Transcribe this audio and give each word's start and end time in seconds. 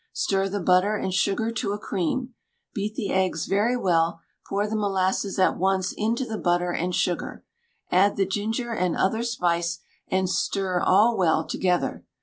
Stir 0.13 0.49
the 0.49 0.59
butter 0.59 0.95
and 0.95 1.13
sugar 1.13 1.51
to 1.51 1.73
a 1.73 1.77
cream; 1.77 2.33
beat 2.73 2.95
the 2.95 3.11
eggs 3.11 3.45
very 3.45 3.77
well; 3.77 4.19
pour 4.47 4.67
the 4.67 4.75
molasses 4.75 5.37
at 5.37 5.57
once 5.59 5.93
into 5.95 6.25
the 6.25 6.39
butter 6.39 6.71
and 6.71 6.95
sugar. 6.95 7.45
Add 7.91 8.15
the 8.15 8.25
ginger 8.25 8.71
and 8.73 8.97
other 8.97 9.21
spice, 9.21 9.77
and 10.07 10.27
stir 10.27 10.79
all 10.83 11.15
well 11.15 11.45
together. 11.45 12.03